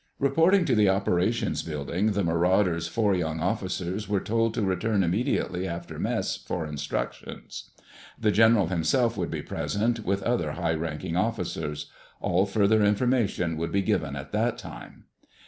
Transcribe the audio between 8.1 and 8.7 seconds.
The general